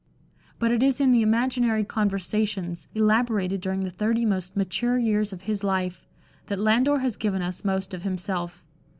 [0.57, 5.43] But it is in the Imaginary Conversations, elaborated during the thirty most mature years of
[5.43, 6.07] his life,
[6.47, 8.65] that Landor has given us most of himself.